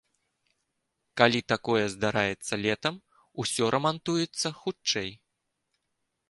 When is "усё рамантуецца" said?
3.45-4.47